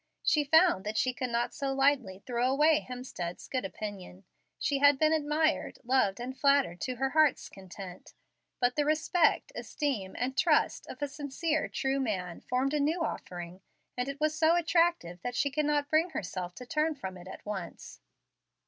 She 0.23 0.43
found 0.43 0.83
that 0.83 0.97
she 0.97 1.13
could 1.13 1.29
not 1.29 1.53
so 1.53 1.73
lightly 1.75 2.23
throw 2.25 2.49
away 2.51 2.79
Hemstead's 2.89 3.47
good 3.47 3.63
opinion. 3.63 4.23
She 4.57 4.79
had 4.79 4.97
been 4.97 5.13
admired, 5.13 5.77
loved, 5.83 6.19
and 6.19 6.35
flattered 6.35 6.81
to 6.81 6.95
her 6.95 7.11
heart's 7.11 7.49
content, 7.49 8.15
but 8.59 8.75
the 8.75 8.83
respect, 8.83 9.51
esteem, 9.53 10.15
and 10.17 10.35
trust 10.35 10.87
of 10.87 11.03
a 11.03 11.07
sincere, 11.07 11.69
true 11.69 11.99
man 11.99 12.41
formed 12.41 12.73
a 12.73 12.79
new 12.79 13.03
offering, 13.03 13.61
and 13.95 14.09
it 14.09 14.19
was 14.19 14.35
so 14.35 14.55
attractive 14.55 15.21
that 15.21 15.35
she 15.35 15.51
could 15.51 15.65
not 15.65 15.87
bring 15.87 16.09
herself 16.09 16.55
to 16.55 16.65
turn 16.65 16.95
from 16.95 17.15
it 17.15 17.27
at 17.27 17.45
once. 17.45 17.99